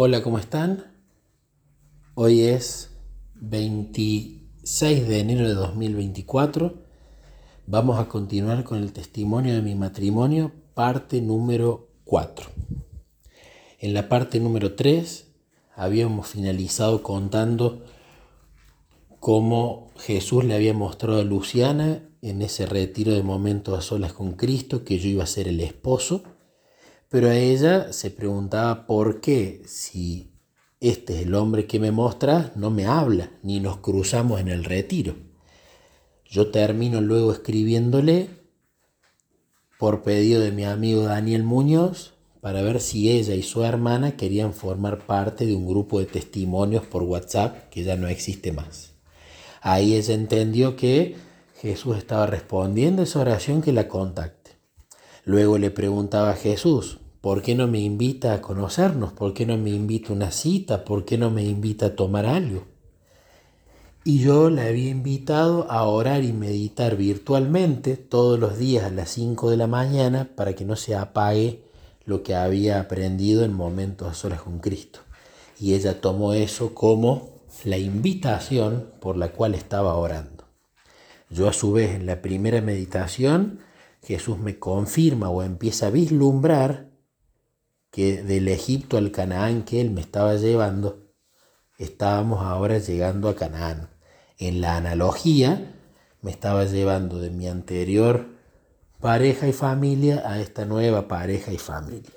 Hola, 0.00 0.22
¿cómo 0.22 0.38
están? 0.38 0.84
Hoy 2.14 2.42
es 2.42 2.96
26 3.34 5.08
de 5.08 5.18
enero 5.18 5.48
de 5.48 5.54
2024. 5.54 6.84
Vamos 7.66 7.98
a 7.98 8.08
continuar 8.08 8.62
con 8.62 8.78
el 8.78 8.92
testimonio 8.92 9.54
de 9.54 9.60
mi 9.60 9.74
matrimonio, 9.74 10.52
parte 10.74 11.20
número 11.20 11.88
4. 12.04 12.48
En 13.80 13.92
la 13.92 14.08
parte 14.08 14.38
número 14.38 14.76
3 14.76 15.32
habíamos 15.74 16.28
finalizado 16.28 17.02
contando 17.02 17.84
cómo 19.18 19.90
Jesús 19.96 20.44
le 20.44 20.54
había 20.54 20.74
mostrado 20.74 21.22
a 21.22 21.24
Luciana 21.24 22.08
en 22.22 22.42
ese 22.42 22.66
retiro 22.66 23.14
de 23.14 23.24
momentos 23.24 23.76
a 23.76 23.82
solas 23.82 24.12
con 24.12 24.34
Cristo 24.34 24.84
que 24.84 25.00
yo 25.00 25.08
iba 25.08 25.24
a 25.24 25.26
ser 25.26 25.48
el 25.48 25.58
esposo 25.58 26.22
pero 27.08 27.28
a 27.28 27.36
ella 27.36 27.92
se 27.92 28.10
preguntaba 28.10 28.86
por 28.86 29.20
qué, 29.20 29.62
si 29.66 30.32
este 30.80 31.16
es 31.16 31.22
el 31.22 31.34
hombre 31.34 31.66
que 31.66 31.80
me 31.80 31.90
muestra, 31.90 32.52
no 32.54 32.70
me 32.70 32.86
habla, 32.86 33.30
ni 33.42 33.60
nos 33.60 33.78
cruzamos 33.78 34.40
en 34.40 34.48
el 34.48 34.64
retiro. 34.64 35.16
Yo 36.24 36.50
termino 36.50 37.00
luego 37.00 37.32
escribiéndole 37.32 38.28
por 39.78 40.02
pedido 40.02 40.40
de 40.40 40.52
mi 40.52 40.64
amigo 40.64 41.04
Daniel 41.04 41.42
Muñoz 41.42 42.14
para 42.40 42.62
ver 42.62 42.80
si 42.80 43.10
ella 43.10 43.34
y 43.34 43.42
su 43.42 43.64
hermana 43.64 44.16
querían 44.16 44.52
formar 44.52 45.06
parte 45.06 45.46
de 45.46 45.54
un 45.54 45.66
grupo 45.66 45.98
de 45.98 46.06
testimonios 46.06 46.84
por 46.84 47.02
WhatsApp 47.02 47.68
que 47.70 47.82
ya 47.82 47.96
no 47.96 48.08
existe 48.08 48.52
más. 48.52 48.92
Ahí 49.60 49.94
ella 49.94 50.14
entendió 50.14 50.76
que 50.76 51.16
Jesús 51.60 51.96
estaba 51.96 52.26
respondiendo 52.26 53.02
esa 53.02 53.20
oración 53.20 53.62
que 53.62 53.72
la 53.72 53.88
contacta. 53.88 54.37
Luego 55.28 55.58
le 55.58 55.70
preguntaba 55.70 56.30
a 56.30 56.36
Jesús, 56.36 57.00
¿por 57.20 57.42
qué 57.42 57.54
no 57.54 57.66
me 57.66 57.80
invita 57.80 58.32
a 58.32 58.40
conocernos? 58.40 59.12
¿Por 59.12 59.34
qué 59.34 59.44
no 59.44 59.58
me 59.58 59.68
invita 59.68 60.08
a 60.08 60.12
una 60.16 60.30
cita? 60.30 60.86
¿Por 60.86 61.04
qué 61.04 61.18
no 61.18 61.30
me 61.30 61.44
invita 61.44 61.84
a 61.84 61.96
tomar 61.96 62.24
algo? 62.24 62.64
Y 64.04 64.20
yo 64.20 64.48
le 64.48 64.62
había 64.62 64.88
invitado 64.88 65.70
a 65.70 65.82
orar 65.84 66.24
y 66.24 66.32
meditar 66.32 66.96
virtualmente 66.96 67.98
todos 67.98 68.38
los 68.38 68.56
días 68.56 68.84
a 68.84 68.90
las 68.90 69.10
5 69.10 69.50
de 69.50 69.58
la 69.58 69.66
mañana 69.66 70.30
para 70.34 70.54
que 70.54 70.64
no 70.64 70.76
se 70.76 70.96
apague 70.96 71.62
lo 72.06 72.22
que 72.22 72.34
había 72.34 72.80
aprendido 72.80 73.44
en 73.44 73.52
momentos 73.52 74.08
a 74.08 74.14
solas 74.14 74.40
con 74.40 74.60
Cristo. 74.60 75.00
Y 75.60 75.74
ella 75.74 76.00
tomó 76.00 76.32
eso 76.32 76.72
como 76.72 77.42
la 77.64 77.76
invitación 77.76 78.86
por 78.98 79.18
la 79.18 79.28
cual 79.32 79.54
estaba 79.54 79.94
orando. 79.94 80.44
Yo 81.28 81.50
a 81.50 81.52
su 81.52 81.72
vez 81.72 81.96
en 81.96 82.06
la 82.06 82.22
primera 82.22 82.62
meditación 82.62 83.67
Jesús 84.02 84.38
me 84.38 84.58
confirma 84.58 85.28
o 85.28 85.42
empieza 85.42 85.88
a 85.88 85.90
vislumbrar 85.90 86.90
que 87.90 88.22
del 88.22 88.48
Egipto 88.48 88.96
al 88.96 89.10
Canaán 89.10 89.64
que 89.64 89.80
él 89.80 89.90
me 89.90 90.00
estaba 90.00 90.34
llevando, 90.34 91.08
estábamos 91.78 92.44
ahora 92.44 92.78
llegando 92.78 93.28
a 93.28 93.36
Canaán. 93.36 93.90
En 94.38 94.60
la 94.60 94.76
analogía, 94.76 95.74
me 96.22 96.30
estaba 96.30 96.64
llevando 96.64 97.18
de 97.18 97.30
mi 97.30 97.48
anterior 97.48 98.26
pareja 99.00 99.46
y 99.46 99.52
familia 99.52 100.22
a 100.26 100.40
esta 100.40 100.64
nueva 100.64 101.08
pareja 101.08 101.52
y 101.52 101.58
familia. 101.58 102.12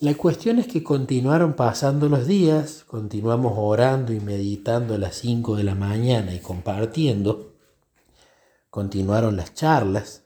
La 0.00 0.14
cuestión 0.14 0.58
es 0.58 0.66
que 0.66 0.82
continuaron 0.82 1.54
pasando 1.54 2.08
los 2.08 2.26
días, 2.26 2.84
continuamos 2.84 3.54
orando 3.56 4.12
y 4.12 4.20
meditando 4.20 4.94
a 4.94 4.98
las 4.98 5.14
5 5.16 5.56
de 5.56 5.64
la 5.64 5.74
mañana 5.74 6.34
y 6.34 6.40
compartiendo, 6.40 7.54
continuaron 8.70 9.36
las 9.36 9.54
charlas, 9.54 10.23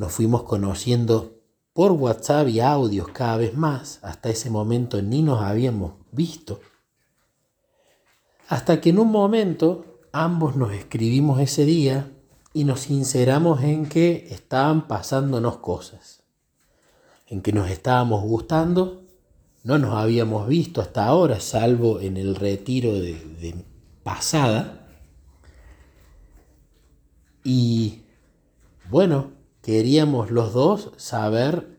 nos 0.00 0.12
fuimos 0.12 0.44
conociendo 0.44 1.42
por 1.74 1.92
WhatsApp 1.92 2.48
y 2.48 2.60
audios 2.60 3.08
cada 3.08 3.36
vez 3.36 3.54
más. 3.54 3.98
Hasta 4.00 4.30
ese 4.30 4.48
momento 4.48 5.02
ni 5.02 5.20
nos 5.20 5.42
habíamos 5.42 5.92
visto. 6.10 6.58
Hasta 8.48 8.80
que 8.80 8.88
en 8.88 8.98
un 8.98 9.10
momento 9.10 9.98
ambos 10.10 10.56
nos 10.56 10.72
escribimos 10.72 11.38
ese 11.38 11.66
día 11.66 12.10
y 12.54 12.64
nos 12.64 12.80
sinceramos 12.80 13.62
en 13.62 13.90
que 13.90 14.28
estaban 14.30 14.88
pasándonos 14.88 15.58
cosas, 15.58 16.22
en 17.26 17.42
que 17.42 17.52
nos 17.52 17.68
estábamos 17.68 18.22
gustando, 18.22 19.02
no 19.64 19.76
nos 19.76 19.94
habíamos 19.96 20.48
visto 20.48 20.80
hasta 20.80 21.04
ahora, 21.04 21.40
salvo 21.40 22.00
en 22.00 22.16
el 22.16 22.36
retiro 22.36 22.94
de, 22.94 23.22
de 23.38 23.54
pasada. 24.02 24.88
Y 27.44 28.04
bueno, 28.88 29.39
queríamos 29.70 30.32
los 30.32 30.52
dos 30.52 30.90
saber 30.96 31.78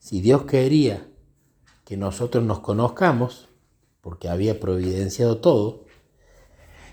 si 0.00 0.20
Dios 0.20 0.46
quería 0.46 1.06
que 1.84 1.96
nosotros 1.96 2.42
nos 2.42 2.58
conozcamos, 2.58 3.48
porque 4.00 4.28
había 4.28 4.58
providenciado 4.58 5.38
todo, 5.38 5.84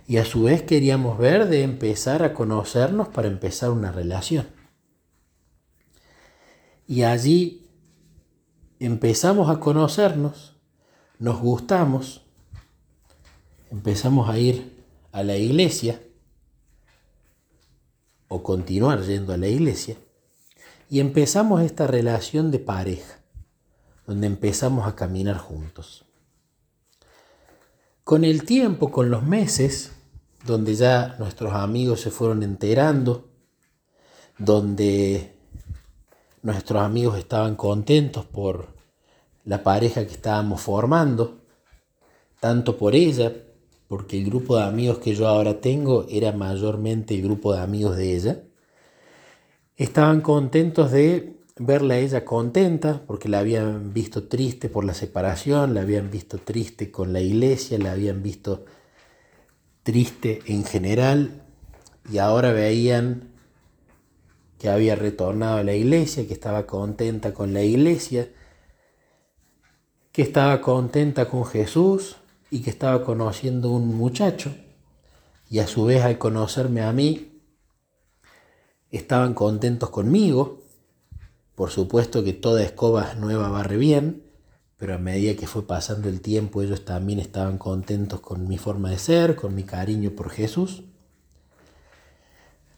y 0.08 0.18
a 0.18 0.26
su 0.26 0.44
vez 0.44 0.62
queríamos 0.62 1.18
ver 1.18 1.48
de 1.48 1.64
empezar 1.64 2.22
a 2.22 2.36
conocernos 2.36 3.08
para 3.08 3.28
empezar 3.28 3.72
una 3.72 3.92
relación. 3.92 4.46
Y 6.86 7.02
allí 7.02 7.68
empezamos 8.80 9.50
a 9.50 9.60
conocernos, 9.60 10.56
nos 11.18 11.40
gustamos, 11.40 12.28
empezamos 13.72 14.30
a 14.30 14.38
ir 14.38 14.86
a 15.12 15.24
la 15.24 15.36
iglesia, 15.36 16.00
o 18.34 18.42
continuar 18.42 19.04
yendo 19.04 19.32
a 19.32 19.38
la 19.38 19.48
iglesia, 19.48 19.96
y 20.90 21.00
empezamos 21.00 21.62
esta 21.62 21.86
relación 21.86 22.50
de 22.50 22.58
pareja, 22.58 23.20
donde 24.08 24.26
empezamos 24.26 24.88
a 24.88 24.96
caminar 24.96 25.38
juntos. 25.38 26.04
Con 28.04 28.24
el 28.24 28.44
tiempo, 28.44 28.90
con 28.90 29.12
los 29.12 29.22
meses, 29.22 29.92
donde 30.48 30.74
ya 30.74 31.16
nuestros 31.20 31.54
amigos 31.54 32.02
se 32.02 32.10
fueron 32.10 32.42
enterando, 32.42 33.30
donde 34.40 35.36
nuestros 36.42 36.82
amigos 36.82 37.20
estaban 37.20 37.56
contentos 37.56 38.26
por 38.26 38.70
la 39.46 39.62
pareja 39.62 40.08
que 40.08 40.14
estábamos 40.14 40.60
formando, 40.60 41.38
tanto 42.40 42.80
por 42.80 42.96
ella 42.96 43.32
porque 43.94 44.18
el 44.18 44.26
grupo 44.26 44.58
de 44.58 44.64
amigos 44.64 44.98
que 44.98 45.14
yo 45.14 45.28
ahora 45.28 45.62
tengo 45.62 46.08
era 46.10 46.32
mayormente 46.32 47.14
el 47.14 47.22
grupo 47.22 47.54
de 47.54 47.62
amigos 47.62 47.96
de 47.96 48.16
ella. 48.16 48.44
Estaban 49.78 50.22
contentos 50.22 50.90
de 50.90 51.38
verla 51.58 51.94
a 51.94 51.98
ella 52.00 52.26
contenta, 52.26 53.04
porque 53.06 53.30
la 53.30 53.38
habían 53.38 53.94
visto 53.94 54.24
triste 54.24 54.68
por 54.68 54.84
la 54.84 54.96
separación, 54.96 55.76
la 55.76 55.82
habían 55.82 56.10
visto 56.10 56.40
triste 56.40 56.90
con 56.90 57.14
la 57.14 57.22
iglesia, 57.22 57.78
la 57.78 57.92
habían 57.92 58.24
visto 58.24 58.66
triste 59.84 60.42
en 60.48 60.64
general, 60.64 61.44
y 62.12 62.18
ahora 62.18 62.52
veían 62.52 63.30
que 64.58 64.70
había 64.70 64.96
retornado 64.96 65.58
a 65.58 65.64
la 65.64 65.76
iglesia, 65.76 66.26
que 66.26 66.34
estaba 66.34 66.66
contenta 66.66 67.32
con 67.32 67.54
la 67.54 67.62
iglesia, 67.62 68.28
que 70.12 70.24
estaba 70.24 70.62
contenta 70.62 71.30
con 71.30 71.46
Jesús, 71.46 72.18
y 72.54 72.62
que 72.62 72.70
estaba 72.70 73.04
conociendo 73.04 73.72
un 73.72 73.96
muchacho 73.96 74.54
y 75.50 75.58
a 75.58 75.66
su 75.66 75.86
vez 75.86 76.04
al 76.04 76.20
conocerme 76.20 76.84
a 76.84 76.94
mí 76.94 77.42
estaban 78.92 79.34
contentos 79.34 79.90
conmigo. 79.90 80.62
Por 81.56 81.72
supuesto 81.72 82.24
que 82.24 82.34
toda 82.34 82.62
escoba 82.62 83.16
nueva 83.16 83.50
barre 83.50 83.78
bien, 83.78 84.22
pero 84.78 84.94
a 84.94 85.00
medida 85.00 85.36
que 85.36 85.48
fue 85.48 85.66
pasando 85.66 86.10
el 86.10 86.22
tiempo 86.22 86.62
ellos 86.62 86.86
también 86.86 87.18
estaban 87.18 87.58
contentos 87.58 88.20
con 88.20 88.48
mi 88.48 88.60
forma 88.60 88.92
de 88.92 89.00
ser, 89.00 89.36
con 89.36 89.56
mi 89.56 89.64
cariño 89.64 90.12
por 90.12 90.30
Jesús. 90.30 90.84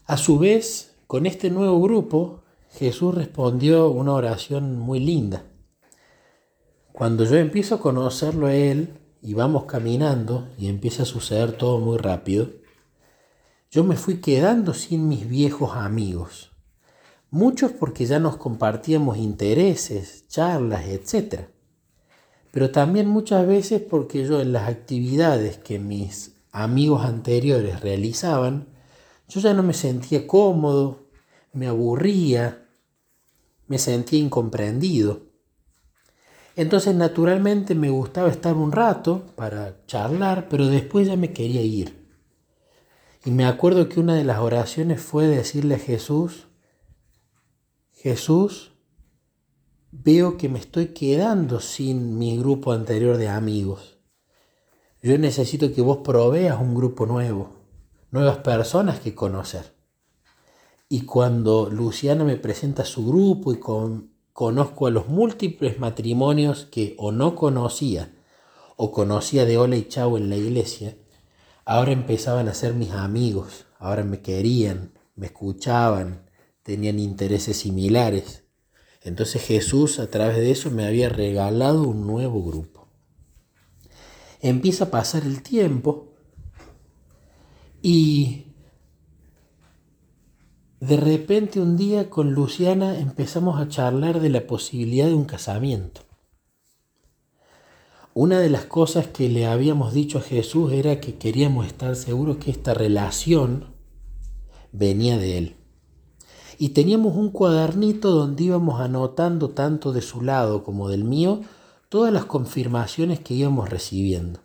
A 0.06 0.16
su 0.16 0.38
vez, 0.38 0.94
con 1.06 1.26
este 1.26 1.50
nuevo 1.50 1.82
grupo, 1.82 2.44
Jesús 2.70 3.14
respondió 3.14 3.90
una 3.90 4.14
oración 4.14 4.78
muy 4.78 5.00
linda. 5.00 5.44
Cuando 6.92 7.24
yo 7.24 7.36
empiezo 7.36 7.74
a 7.74 7.80
conocerlo 7.80 8.46
a 8.46 8.54
Él, 8.54 9.00
y 9.22 9.34
vamos 9.34 9.64
caminando 9.64 10.48
y 10.58 10.68
empieza 10.68 11.02
a 11.02 11.06
suceder 11.06 11.52
todo 11.52 11.78
muy 11.78 11.98
rápido, 11.98 12.50
yo 13.70 13.84
me 13.84 13.96
fui 13.96 14.20
quedando 14.20 14.74
sin 14.74 15.08
mis 15.08 15.28
viejos 15.28 15.72
amigos. 15.74 16.52
Muchos 17.30 17.72
porque 17.72 18.06
ya 18.06 18.18
nos 18.18 18.36
compartíamos 18.36 19.18
intereses, 19.18 20.26
charlas, 20.28 20.86
etc. 20.86 21.48
Pero 22.52 22.70
también 22.70 23.08
muchas 23.08 23.46
veces 23.46 23.82
porque 23.82 24.26
yo 24.26 24.40
en 24.40 24.52
las 24.52 24.68
actividades 24.68 25.58
que 25.58 25.78
mis 25.78 26.36
amigos 26.52 27.04
anteriores 27.04 27.80
realizaban, 27.80 28.68
yo 29.28 29.40
ya 29.40 29.52
no 29.52 29.62
me 29.62 29.74
sentía 29.74 30.26
cómodo, 30.26 31.08
me 31.52 31.66
aburría, 31.66 32.66
me 33.66 33.78
sentía 33.78 34.20
incomprendido. 34.20 35.22
Entonces 36.56 36.94
naturalmente 36.94 37.74
me 37.74 37.90
gustaba 37.90 38.30
estar 38.30 38.54
un 38.54 38.72
rato 38.72 39.26
para 39.36 39.84
charlar, 39.86 40.48
pero 40.48 40.66
después 40.66 41.06
ya 41.06 41.14
me 41.14 41.34
quería 41.34 41.60
ir. 41.60 42.06
Y 43.26 43.30
me 43.30 43.44
acuerdo 43.44 43.90
que 43.90 44.00
una 44.00 44.14
de 44.14 44.24
las 44.24 44.38
oraciones 44.38 45.02
fue 45.02 45.26
decirle 45.26 45.74
a 45.74 45.78
Jesús, 45.78 46.46
Jesús, 47.92 48.72
veo 49.90 50.38
que 50.38 50.48
me 50.48 50.58
estoy 50.58 50.88
quedando 50.88 51.60
sin 51.60 52.18
mi 52.18 52.38
grupo 52.38 52.72
anterior 52.72 53.18
de 53.18 53.28
amigos. 53.28 53.98
Yo 55.02 55.18
necesito 55.18 55.72
que 55.74 55.82
vos 55.82 55.98
proveas 55.98 56.58
un 56.58 56.74
grupo 56.74 57.04
nuevo, 57.04 57.50
nuevas 58.10 58.38
personas 58.38 59.00
que 59.00 59.14
conocer. 59.14 59.74
Y 60.88 61.02
cuando 61.02 61.68
Luciana 61.68 62.24
me 62.24 62.36
presenta 62.36 62.84
su 62.84 63.06
grupo 63.06 63.52
y 63.52 63.58
conozco 64.36 64.86
a 64.86 64.90
los 64.90 65.08
múltiples 65.08 65.78
matrimonios 65.78 66.66
que 66.70 66.94
o 66.98 67.10
no 67.10 67.34
conocía 67.34 68.12
o 68.76 68.92
conocía 68.92 69.46
de 69.46 69.56
hola 69.56 69.76
y 69.76 69.88
chau 69.88 70.18
en 70.18 70.28
la 70.28 70.36
iglesia, 70.36 70.94
ahora 71.64 71.92
empezaban 71.92 72.46
a 72.46 72.52
ser 72.52 72.74
mis 72.74 72.90
amigos, 72.90 73.64
ahora 73.78 74.04
me 74.04 74.20
querían, 74.20 74.92
me 75.14 75.28
escuchaban, 75.28 76.28
tenían 76.62 76.98
intereses 76.98 77.56
similares. 77.56 78.44
Entonces 79.00 79.40
Jesús 79.40 79.98
a 80.00 80.10
través 80.10 80.36
de 80.36 80.50
eso 80.50 80.70
me 80.70 80.84
había 80.84 81.08
regalado 81.08 81.84
un 81.84 82.06
nuevo 82.06 82.44
grupo. 82.44 82.88
Empieza 84.42 84.84
a 84.84 84.90
pasar 84.90 85.22
el 85.22 85.42
tiempo 85.42 86.12
y 87.80 88.45
de 90.80 90.98
repente 90.98 91.58
un 91.58 91.78
día 91.78 92.10
con 92.10 92.34
Luciana 92.34 92.98
empezamos 92.98 93.58
a 93.58 93.68
charlar 93.68 94.20
de 94.20 94.28
la 94.28 94.46
posibilidad 94.46 95.06
de 95.06 95.14
un 95.14 95.24
casamiento. 95.24 96.02
Una 98.12 98.40
de 98.40 98.50
las 98.50 98.64
cosas 98.64 99.06
que 99.06 99.28
le 99.30 99.46
habíamos 99.46 99.94
dicho 99.94 100.18
a 100.18 100.22
Jesús 100.22 100.72
era 100.72 101.00
que 101.00 101.16
queríamos 101.16 101.66
estar 101.66 101.96
seguros 101.96 102.36
que 102.36 102.50
esta 102.50 102.74
relación 102.74 103.74
venía 104.72 105.16
de 105.16 105.38
Él. 105.38 105.56
Y 106.58 106.70
teníamos 106.70 107.16
un 107.16 107.30
cuadernito 107.30 108.10
donde 108.10 108.44
íbamos 108.44 108.80
anotando 108.80 109.50
tanto 109.50 109.92
de 109.92 110.02
su 110.02 110.22
lado 110.22 110.62
como 110.62 110.88
del 110.88 111.04
mío 111.04 111.40
todas 111.88 112.12
las 112.12 112.24
confirmaciones 112.26 113.20
que 113.20 113.34
íbamos 113.34 113.70
recibiendo. 113.70 114.40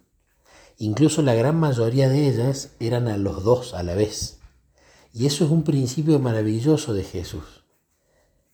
Incluso 0.78 1.22
la 1.22 1.34
gran 1.34 1.58
mayoría 1.58 2.10
de 2.10 2.28
ellas 2.30 2.72
eran 2.80 3.08
a 3.08 3.18
los 3.18 3.44
dos 3.44 3.74
a 3.74 3.84
la 3.84 3.96
vez. 3.96 4.41
Y 5.14 5.26
eso 5.26 5.44
es 5.44 5.52
un 5.52 5.64
principio 5.64 6.20
maravilloso 6.20 6.94
de 6.94 7.04
Jesús. 7.04 7.66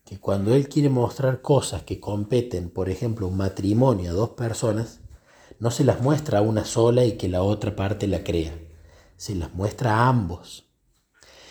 Que 0.03 0.19
cuando 0.19 0.55
Él 0.55 0.69
quiere 0.69 0.89
mostrar 0.89 1.41
cosas 1.41 1.83
que 1.83 1.99
competen, 1.99 2.69
por 2.69 2.89
ejemplo, 2.89 3.27
un 3.27 3.37
matrimonio 3.37 4.11
a 4.11 4.13
dos 4.13 4.29
personas, 4.31 5.01
no 5.59 5.69
se 5.69 5.83
las 5.83 6.01
muestra 6.01 6.39
a 6.39 6.41
una 6.41 6.65
sola 6.65 7.05
y 7.05 7.13
que 7.13 7.27
la 7.27 7.43
otra 7.43 7.75
parte 7.75 8.07
la 8.07 8.23
crea, 8.23 8.57
se 9.17 9.35
las 9.35 9.53
muestra 9.53 9.97
a 9.97 10.07
ambos. 10.07 10.65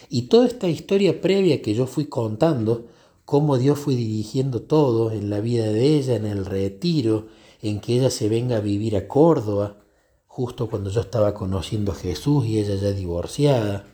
Y 0.09 0.23
toda 0.23 0.47
esta 0.47 0.69
historia 0.69 1.21
previa 1.21 1.63
que 1.63 1.75
yo 1.75 1.87
fui 1.87 2.07
contando, 2.07 2.87
cómo 3.25 3.59
Dios 3.59 3.79
fue 3.79 3.95
dirigiendo 3.95 4.63
todo 4.63 5.13
en 5.13 5.31
la 5.31 5.41
vida 5.41 5.67
de 5.67 5.97
ella, 5.97 6.17
en 6.17 6.27
el 6.27 6.47
retiro, 6.47 7.29
en 7.63 7.81
que 7.81 7.97
ella 7.97 8.11
se 8.11 8.29
venga 8.29 8.57
a 8.57 8.61
vivir 8.61 8.97
a 8.97 9.07
Córdoba, 9.07 9.79
justo 10.27 10.69
cuando 10.69 10.91
yo 10.91 11.01
estaba 11.01 11.35
conociendo 11.35 11.93
a 11.93 11.97
Jesús 11.97 12.47
y 12.47 12.59
ella 12.59 12.75
ya 12.77 12.93
divorciada, 12.93 13.87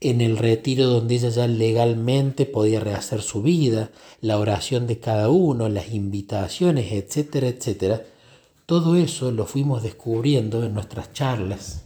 en 0.00 0.20
el 0.20 0.36
retiro 0.36 0.86
donde 0.86 1.14
ella 1.14 1.30
ya 1.30 1.46
legalmente 1.46 2.46
podía 2.46 2.80
rehacer 2.80 3.22
su 3.22 3.42
vida, 3.42 3.90
la 4.20 4.38
oración 4.38 4.86
de 4.86 5.00
cada 5.00 5.30
uno, 5.30 5.68
las 5.68 5.92
invitaciones, 5.92 6.92
etcétera, 6.92 7.48
etcétera, 7.48 8.02
todo 8.66 8.96
eso 8.96 9.30
lo 9.30 9.46
fuimos 9.46 9.82
descubriendo 9.82 10.64
en 10.64 10.74
nuestras 10.74 11.12
charlas 11.12 11.84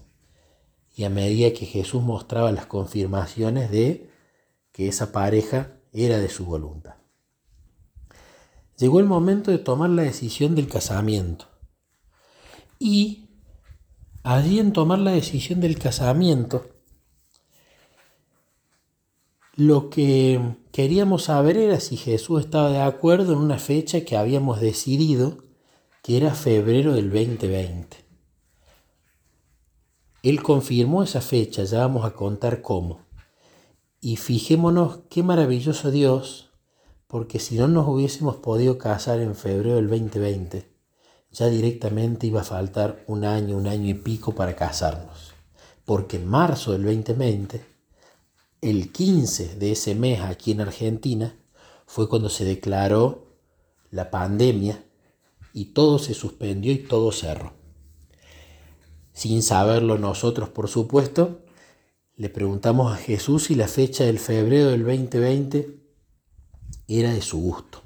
y 0.96 1.04
a 1.04 1.10
medida 1.10 1.52
que 1.52 1.66
Jesús 1.66 2.02
mostraba 2.02 2.52
las 2.52 2.66
confirmaciones 2.66 3.70
de 3.70 4.10
que 4.72 4.88
esa 4.88 5.12
pareja 5.12 5.72
era 5.92 6.18
de 6.18 6.28
su 6.28 6.44
voluntad. 6.44 6.94
Llegó 8.78 8.98
el 8.98 9.06
momento 9.06 9.50
de 9.50 9.58
tomar 9.58 9.90
la 9.90 10.02
decisión 10.02 10.54
del 10.54 10.68
casamiento. 10.68 11.46
Y 12.78 13.28
allí 14.22 14.58
en 14.58 14.72
tomar 14.72 14.98
la 15.00 15.10
decisión 15.10 15.60
del 15.60 15.78
casamiento, 15.78 16.66
lo 19.60 19.90
que 19.90 20.56
queríamos 20.72 21.24
saber 21.24 21.58
era 21.58 21.80
si 21.80 21.98
Jesús 21.98 22.40
estaba 22.40 22.70
de 22.70 22.80
acuerdo 22.80 23.34
en 23.34 23.40
una 23.40 23.58
fecha 23.58 24.06
que 24.06 24.16
habíamos 24.16 24.58
decidido 24.58 25.36
que 26.02 26.16
era 26.16 26.34
febrero 26.34 26.94
del 26.94 27.10
2020. 27.10 27.98
Él 30.22 30.42
confirmó 30.42 31.02
esa 31.02 31.20
fecha, 31.20 31.64
ya 31.64 31.80
vamos 31.80 32.06
a 32.06 32.14
contar 32.14 32.62
cómo. 32.62 33.02
Y 34.00 34.16
fijémonos 34.16 35.00
qué 35.10 35.22
maravilloso 35.22 35.90
Dios, 35.90 36.48
porque 37.06 37.38
si 37.38 37.56
no 37.56 37.68
nos 37.68 37.86
hubiésemos 37.86 38.36
podido 38.36 38.78
casar 38.78 39.20
en 39.20 39.34
febrero 39.34 39.76
del 39.76 39.90
2020, 39.90 40.72
ya 41.32 41.48
directamente 41.48 42.26
iba 42.26 42.40
a 42.40 42.44
faltar 42.44 43.04
un 43.06 43.26
año, 43.26 43.58
un 43.58 43.66
año 43.66 43.90
y 43.90 43.94
pico 43.94 44.34
para 44.34 44.56
casarnos. 44.56 45.34
Porque 45.84 46.16
en 46.16 46.26
marzo 46.28 46.72
del 46.72 46.84
2020, 46.84 47.68
el 48.60 48.92
15 48.92 49.56
de 49.56 49.72
ese 49.72 49.94
mes 49.94 50.20
aquí 50.20 50.52
en 50.52 50.60
Argentina, 50.60 51.36
fue 51.86 52.08
cuando 52.08 52.28
se 52.28 52.44
declaró 52.44 53.26
la 53.90 54.10
pandemia 54.10 54.84
y 55.52 55.66
todo 55.66 55.98
se 55.98 56.14
suspendió 56.14 56.72
y 56.72 56.78
todo 56.78 57.10
cerró. 57.10 57.52
Sin 59.12 59.42
saberlo 59.42 59.98
nosotros, 59.98 60.48
por 60.50 60.68
supuesto, 60.68 61.40
le 62.16 62.28
preguntamos 62.28 62.92
a 62.92 62.96
Jesús 62.96 63.44
si 63.44 63.54
la 63.54 63.66
fecha 63.66 64.04
del 64.04 64.18
febrero 64.18 64.70
del 64.70 64.84
2020 64.84 65.80
era 66.86 67.12
de 67.12 67.22
su 67.22 67.40
gusto. 67.40 67.82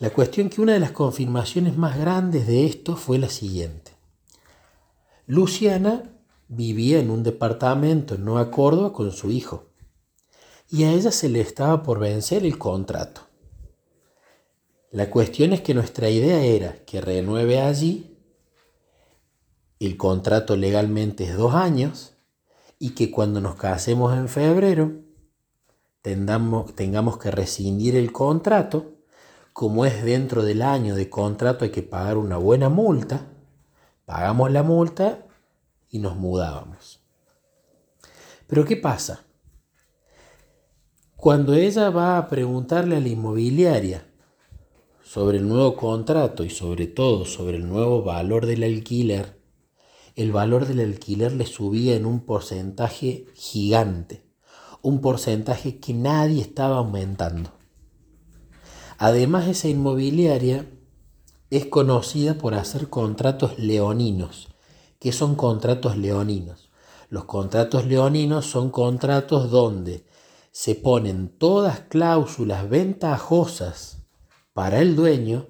La 0.00 0.10
cuestión 0.10 0.48
que 0.48 0.60
una 0.60 0.72
de 0.72 0.80
las 0.80 0.90
confirmaciones 0.90 1.76
más 1.76 1.98
grandes 1.98 2.46
de 2.46 2.66
esto 2.66 2.96
fue 2.96 3.18
la 3.18 3.28
siguiente. 3.28 3.92
Luciana 5.26 6.11
vivía 6.54 7.00
en 7.00 7.10
un 7.10 7.22
departamento 7.22 8.14
en 8.14 8.24
Nueva 8.24 8.50
Córdoba 8.50 8.92
con 8.92 9.10
su 9.10 9.30
hijo 9.30 9.70
y 10.70 10.84
a 10.84 10.92
ella 10.92 11.10
se 11.10 11.28
le 11.28 11.40
estaba 11.40 11.82
por 11.82 11.98
vencer 11.98 12.44
el 12.44 12.58
contrato. 12.58 13.22
La 14.90 15.10
cuestión 15.10 15.52
es 15.52 15.62
que 15.62 15.74
nuestra 15.74 16.10
idea 16.10 16.42
era 16.42 16.76
que 16.84 17.00
renueve 17.00 17.60
allí, 17.60 18.18
el 19.80 19.96
contrato 19.96 20.56
legalmente 20.56 21.24
es 21.24 21.36
dos 21.36 21.54
años, 21.54 22.14
y 22.78 22.90
que 22.90 23.10
cuando 23.10 23.40
nos 23.40 23.56
casemos 23.56 24.16
en 24.16 24.28
febrero 24.28 24.92
tengamos, 26.00 26.74
tengamos 26.74 27.18
que 27.18 27.30
rescindir 27.30 27.96
el 27.96 28.12
contrato, 28.12 28.92
como 29.52 29.84
es 29.84 30.04
dentro 30.04 30.42
del 30.42 30.62
año 30.62 30.94
de 30.94 31.08
contrato 31.08 31.64
hay 31.64 31.70
que 31.70 31.82
pagar 31.82 32.16
una 32.16 32.36
buena 32.38 32.68
multa, 32.68 33.26
pagamos 34.04 34.50
la 34.50 34.62
multa 34.62 35.26
y 35.92 36.00
nos 36.00 36.16
mudábamos. 36.16 37.00
Pero 38.48 38.64
¿qué 38.64 38.76
pasa? 38.76 39.24
Cuando 41.14 41.54
ella 41.54 41.90
va 41.90 42.18
a 42.18 42.28
preguntarle 42.28 42.96
a 42.96 43.00
la 43.00 43.08
inmobiliaria 43.08 44.04
sobre 45.04 45.38
el 45.38 45.48
nuevo 45.48 45.76
contrato 45.76 46.42
y 46.42 46.50
sobre 46.50 46.88
todo 46.88 47.24
sobre 47.24 47.58
el 47.58 47.68
nuevo 47.68 48.02
valor 48.02 48.46
del 48.46 48.64
alquiler, 48.64 49.40
el 50.16 50.32
valor 50.32 50.66
del 50.66 50.80
alquiler 50.80 51.32
le 51.32 51.46
subía 51.46 51.94
en 51.94 52.06
un 52.06 52.26
porcentaje 52.26 53.26
gigante, 53.34 54.24
un 54.82 55.00
porcentaje 55.00 55.78
que 55.78 55.94
nadie 55.94 56.40
estaba 56.40 56.78
aumentando. 56.78 57.52
Además, 58.98 59.48
esa 59.48 59.68
inmobiliaria 59.68 60.66
es 61.50 61.66
conocida 61.66 62.34
por 62.34 62.54
hacer 62.54 62.88
contratos 62.88 63.58
leoninos. 63.58 64.51
¿Qué 65.02 65.10
son 65.10 65.34
contratos 65.34 65.96
leoninos? 65.96 66.70
Los 67.08 67.24
contratos 67.24 67.86
leoninos 67.86 68.46
son 68.46 68.70
contratos 68.70 69.50
donde 69.50 70.06
se 70.52 70.76
ponen 70.76 71.26
todas 71.26 71.80
cláusulas 71.80 72.70
ventajosas 72.70 74.06
para 74.52 74.78
el 74.78 74.94
dueño 74.94 75.48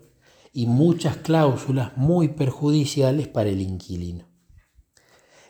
y 0.55 0.65
muchas 0.65 1.19
cláusulas 1.19 1.95
muy 1.99 2.29
perjudiciales 2.29 3.29
para 3.29 3.51
el 3.51 3.61
inquilino. 3.61 4.27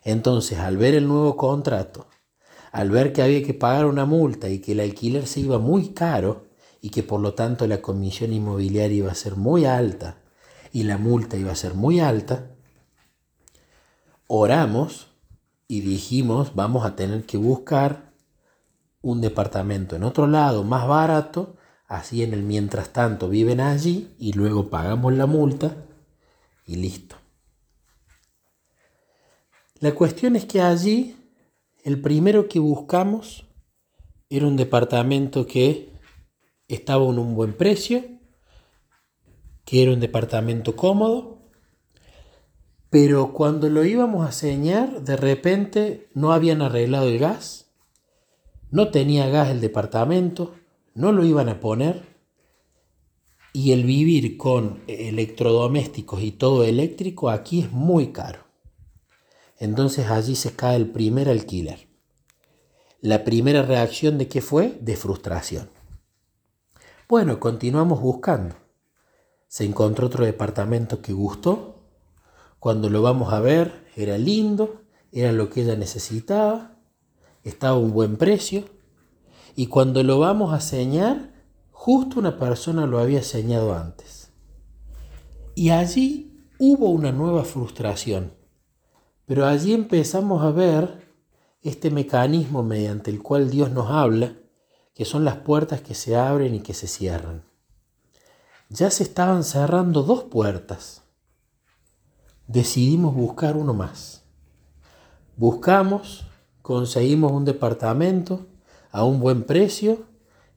Entonces, 0.03 0.59
al 0.59 0.79
ver 0.79 0.97
el 0.97 1.07
nuevo 1.07 1.37
contrato, 1.37 2.09
al 2.73 2.91
ver 2.91 3.13
que 3.13 3.23
había 3.23 3.45
que 3.45 3.55
pagar 3.55 3.87
una 3.87 4.05
multa 4.05 4.49
y 4.49 4.59
que 4.59 4.73
el 4.73 4.81
alquiler 4.81 5.29
se 5.29 5.39
iba 5.39 5.61
muy 5.61 5.91
caro 5.91 6.49
y 6.81 6.91
que 6.91 7.05
por 7.05 7.21
lo 7.21 7.35
tanto 7.35 7.69
la 7.69 7.81
comisión 7.81 8.33
inmobiliaria 8.33 8.97
iba 8.97 9.13
a 9.13 9.15
ser 9.15 9.37
muy 9.37 9.65
alta 9.65 10.25
y 10.73 10.83
la 10.83 10.99
multa 10.99 11.37
iba 11.37 11.53
a 11.53 11.55
ser 11.55 11.75
muy 11.75 12.01
alta, 12.01 12.52
oramos 14.35 15.09
y 15.69 15.81
dijimos 15.81 16.55
vamos 16.55 16.87
a 16.87 16.97
tener 16.97 17.25
que 17.25 17.37
buscar 17.37 18.13
un 19.01 19.21
departamento 19.21 19.97
en 19.97 20.05
otro 20.05 20.27
lado 20.27 20.65
más 20.65 20.87
barato 20.87 21.57
Así 21.93 22.23
en 22.23 22.33
el 22.33 22.43
mientras 22.43 22.95
tanto 22.95 23.29
viven 23.29 23.61
allí 23.61 24.15
y 24.19 24.33
luego 24.33 24.71
pagamos 24.71 25.13
la 25.13 25.27
multa 25.27 25.77
y 26.67 26.77
listo. 26.77 27.17
La 29.79 29.95
cuestión 29.95 30.35
es 30.35 30.47
que 30.47 30.63
allí 30.63 31.17
el 31.85 32.01
primero 32.01 32.49
que 32.49 32.61
buscamos 32.61 33.45
era 34.31 34.47
un 34.47 34.57
departamento 34.57 35.47
que 35.47 35.91
estaba 36.67 37.05
en 37.05 37.19
un 37.19 37.35
buen 37.35 37.53
precio, 37.53 38.03
que 39.67 39.83
era 39.83 39.93
un 39.93 40.01
departamento 40.01 40.75
cómodo, 40.75 41.42
pero 42.93 43.33
cuando 43.33 43.71
lo 43.71 43.87
íbamos 43.87 44.29
a 44.29 44.33
señar, 44.33 45.01
de 45.01 45.17
repente 45.17 46.11
no 46.13 46.35
habían 46.35 46.61
arreglado 46.61 47.09
el 47.09 47.19
gas, 47.19 47.71
no 48.71 48.91
tenía 48.91 49.31
gas 49.31 49.49
el 49.49 49.63
departamento, 49.63 50.55
no 50.93 51.11
lo 51.11 51.25
iban 51.25 51.49
a 51.49 51.59
poner, 51.59 52.03
y 53.55 53.73
el 53.73 53.85
vivir 53.85 54.37
con 54.37 54.83
electrodomésticos 54.89 56.21
y 56.23 56.33
todo 56.33 56.65
eléctrico 56.65 57.31
aquí 57.31 57.61
es 57.63 57.73
muy 57.73 58.13
caro. 58.13 58.41
Entonces 59.59 60.09
allí 60.11 60.37
se 60.37 60.55
cae 60.55 60.77
el 60.77 60.91
primer 60.91 61.31
alquiler. 61.31 61.89
La 63.01 63.25
primera 63.25 63.63
reacción 63.63 64.19
de 64.19 64.29
qué 64.29 64.43
fue? 64.43 64.79
De 64.83 64.97
frustración. 64.97 65.71
Bueno, 67.09 67.41
continuamos 67.41 68.03
buscando. 68.03 68.55
Se 69.49 69.65
encontró 69.65 70.09
otro 70.09 70.27
departamento 70.27 71.01
que 71.01 71.15
gustó. 71.15 71.82
Cuando 72.63 72.91
lo 72.91 73.03
vamos 73.03 73.33
a 73.33 73.41
ver, 73.41 73.89
era 73.97 74.17
lindo, 74.19 74.83
era 75.11 75.33
lo 75.33 75.51
que 75.51 75.63
ella 75.63 75.75
necesitaba, 75.75 76.77
estaba 77.43 77.75
a 77.75 77.81
un 77.81 77.93
buen 77.93 78.17
precio. 78.17 78.63
Y 79.57 79.67
cuando 79.67 80.05
lo 80.05 80.21
vamos 80.21 80.55
a 80.55 80.61
señar, 80.61 81.33
justo 81.73 82.21
una 82.21 82.39
persona 82.39 82.87
lo 82.87 83.01
había 83.01 83.25
señado 83.25 83.75
antes. 83.75 84.31
Y 85.57 85.71
allí 85.71 86.47
hubo 86.61 86.91
una 86.91 87.11
nueva 87.11 87.43
frustración. 87.43 88.33
Pero 89.27 89.45
allí 89.47 89.75
empezamos 89.75 90.45
a 90.45 90.53
ver 90.53 91.17
este 91.63 91.91
mecanismo 91.91 92.63
mediante 92.63 93.11
el 93.11 93.21
cual 93.25 93.51
Dios 93.51 93.73
nos 93.73 93.91
habla 93.91 94.37
que 94.95 95.05
son 95.05 95.25
las 95.25 95.39
puertas 95.39 95.81
que 95.81 95.97
se 95.97 96.15
abren 96.15 96.55
y 96.55 96.61
que 96.61 96.75
se 96.75 96.87
cierran. 96.87 97.43
Ya 98.69 98.89
se 98.93 99.03
estaban 99.03 99.43
cerrando 99.43 100.05
dos 100.05 100.23
puertas. 100.23 101.02
Decidimos 102.53 103.15
buscar 103.15 103.57
uno 103.57 103.73
más. 103.73 104.25
Buscamos, 105.39 106.27
conseguimos 106.61 107.33
un 107.33 107.47
departamento 107.47 108.45
a 108.91 109.05
un 109.05 109.21
buen 109.21 109.45
precio 109.45 110.03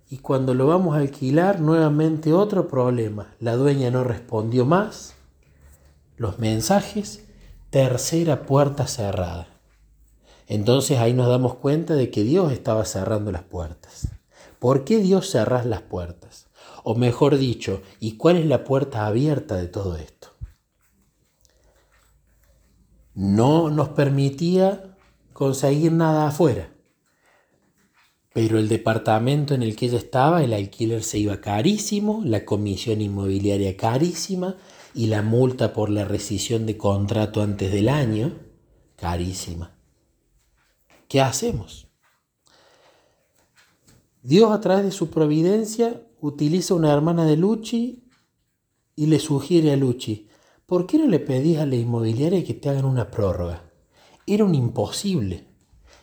y 0.10 0.18
cuando 0.18 0.54
lo 0.54 0.68
vamos 0.68 0.94
a 0.94 1.00
alquilar 1.00 1.62
nuevamente 1.62 2.34
otro 2.34 2.68
problema. 2.68 3.34
La 3.40 3.56
dueña 3.56 3.92
no 3.92 4.04
respondió 4.04 4.66
más. 4.66 5.16
Los 6.18 6.38
mensajes, 6.38 7.24
tercera 7.70 8.42
puerta 8.46 8.88
cerrada. 8.88 9.48
Entonces 10.48 11.00
ahí 11.00 11.14
nos 11.14 11.30
damos 11.30 11.56
cuenta 11.56 11.94
de 11.94 12.12
que 12.12 12.24
Dios 12.24 12.52
estaba 12.52 12.84
cerrando 12.84 13.32
las 13.32 13.44
puertas. 13.44 14.10
¿Por 14.60 14.84
qué 14.84 14.98
Dios 14.98 15.32
cerrás 15.32 15.66
las 15.66 15.84
puertas? 15.84 16.48
O 16.84 16.96
mejor 16.96 17.38
dicho, 17.38 17.82
¿y 18.02 18.18
cuál 18.18 18.36
es 18.36 18.48
la 18.48 18.66
puerta 18.66 19.08
abierta 19.08 19.56
de 19.56 19.70
todo 19.70 19.96
esto? 19.96 20.35
No 23.16 23.70
nos 23.70 23.90
permitía 23.90 24.98
conseguir 25.34 25.92
nada 25.94 26.28
afuera. 26.28 26.70
Pero 28.34 28.60
el 28.60 28.68
departamento 28.68 29.54
en 29.54 29.64
el 29.64 29.78
que 29.78 29.86
ella 29.86 29.98
estaba, 29.98 30.44
el 30.44 30.54
alquiler 30.54 31.02
se 31.02 31.20
iba 31.20 31.40
carísimo, 31.40 32.22
la 32.26 32.44
comisión 32.44 33.00
inmobiliaria 33.00 33.78
carísima 33.78 34.58
y 34.94 35.08
la 35.08 35.22
multa 35.22 35.72
por 35.72 35.90
la 35.90 36.04
rescisión 36.04 36.66
de 36.66 36.76
contrato 36.76 37.42
antes 37.42 37.72
del 37.72 37.88
año 37.88 38.34
carísima. 38.98 39.78
¿Qué 41.08 41.22
hacemos? 41.22 41.88
Dios 44.22 44.52
a 44.52 44.60
través 44.60 44.84
de 44.84 44.92
su 44.92 45.10
providencia 45.10 46.02
utiliza 46.20 46.74
una 46.74 46.92
hermana 46.92 47.26
de 47.26 47.38
Luchi 47.38 48.04
y 48.96 49.06
le 49.06 49.20
sugiere 49.20 49.72
a 49.72 49.78
Luchi, 49.78 50.28
¿por 50.66 50.88
qué 50.88 50.98
no 50.98 51.08
le 51.08 51.20
pedís 51.20 51.60
a 51.60 51.66
la 51.66 51.76
inmobiliaria 51.76 52.44
que 52.44 52.54
te 52.54 52.70
hagan 52.70 52.86
una 52.86 53.12
prórroga? 53.12 53.64
Era 54.26 54.46
un 54.46 54.56
imposible, 54.56 55.46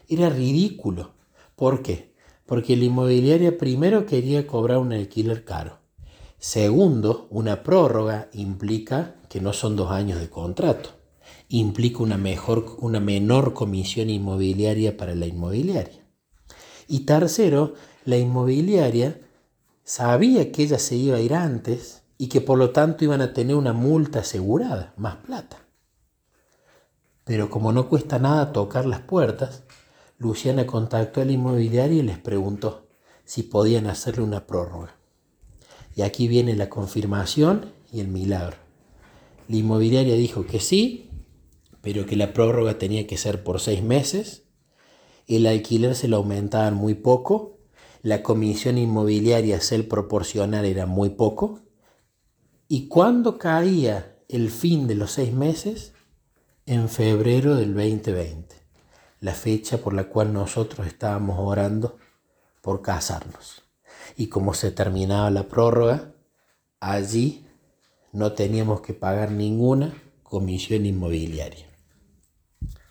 era 0.08 0.30
ridículo. 0.30 1.14
¿Por 1.56 1.82
qué? 1.82 2.12
Porque 2.46 2.76
la 2.76 2.84
inmobiliaria 2.84 3.58
primero 3.58 4.06
quería 4.06 4.46
cobrar 4.46 4.78
un 4.78 4.92
alquiler 4.92 5.44
caro. 5.44 5.78
Segundo, 6.38 7.26
una 7.30 7.62
prórroga 7.62 8.28
implica 8.32 9.16
que 9.28 9.40
no 9.40 9.52
son 9.52 9.76
dos 9.76 9.90
años 9.90 10.20
de 10.20 10.28
contrato. 10.28 10.90
Implica 11.48 12.02
una, 12.02 12.16
mejor, 12.16 12.76
una 12.80 13.00
menor 13.00 13.54
comisión 13.54 14.10
inmobiliaria 14.10 14.96
para 14.96 15.14
la 15.14 15.26
inmobiliaria. 15.26 16.04
Y 16.88 17.00
tercero, 17.00 17.74
la 18.04 18.16
inmobiliaria 18.16 19.20
sabía 19.84 20.52
que 20.52 20.64
ella 20.64 20.78
se 20.78 20.96
iba 20.96 21.16
a 21.16 21.20
ir 21.20 21.34
antes 21.34 22.01
y 22.22 22.28
que 22.28 22.40
por 22.40 22.56
lo 22.56 22.70
tanto 22.70 23.02
iban 23.02 23.20
a 23.20 23.32
tener 23.32 23.56
una 23.56 23.72
multa 23.72 24.20
asegurada, 24.20 24.94
más 24.96 25.16
plata. 25.16 25.66
Pero 27.24 27.50
como 27.50 27.72
no 27.72 27.88
cuesta 27.88 28.20
nada 28.20 28.52
tocar 28.52 28.86
las 28.86 29.00
puertas, 29.00 29.64
Luciana 30.18 30.64
contactó 30.64 31.20
a 31.20 31.24
la 31.24 31.32
inmobiliaria 31.32 31.98
y 31.98 32.02
les 32.02 32.18
preguntó 32.18 32.86
si 33.24 33.42
podían 33.42 33.88
hacerle 33.88 34.22
una 34.22 34.46
prórroga. 34.46 34.94
Y 35.96 36.02
aquí 36.02 36.28
viene 36.28 36.54
la 36.54 36.70
confirmación 36.70 37.72
y 37.90 37.98
el 37.98 38.06
milagro. 38.06 38.56
La 39.48 39.56
inmobiliaria 39.56 40.14
dijo 40.14 40.46
que 40.46 40.60
sí, 40.60 41.10
pero 41.80 42.06
que 42.06 42.14
la 42.14 42.32
prórroga 42.32 42.78
tenía 42.78 43.08
que 43.08 43.16
ser 43.16 43.42
por 43.42 43.58
seis 43.58 43.82
meses, 43.82 44.44
el 45.26 45.44
alquiler 45.44 45.96
se 45.96 46.06
lo 46.06 46.18
aumentaban 46.18 46.74
muy 46.74 46.94
poco 46.94 47.52
la 48.04 48.24
comisión 48.24 48.78
inmobiliaria 48.78 49.60
ser 49.60 49.86
proporcional 49.86 50.64
era 50.64 50.86
muy 50.86 51.10
poco. 51.10 51.60
¿Y 52.74 52.88
cuándo 52.88 53.36
caía 53.36 54.16
el 54.30 54.50
fin 54.50 54.86
de 54.86 54.94
los 54.94 55.12
seis 55.12 55.30
meses? 55.30 55.92
En 56.64 56.88
febrero 56.88 57.54
del 57.54 57.74
2020, 57.74 58.56
la 59.20 59.34
fecha 59.34 59.76
por 59.76 59.92
la 59.92 60.04
cual 60.04 60.32
nosotros 60.32 60.86
estábamos 60.86 61.36
orando 61.38 61.98
por 62.62 62.80
casarnos. 62.80 63.62
Y 64.16 64.28
como 64.28 64.54
se 64.54 64.70
terminaba 64.70 65.28
la 65.28 65.48
prórroga, 65.48 66.14
allí 66.80 67.46
no 68.10 68.32
teníamos 68.32 68.80
que 68.80 68.94
pagar 68.94 69.32
ninguna 69.32 69.92
comisión 70.22 70.86
inmobiliaria. 70.86 71.71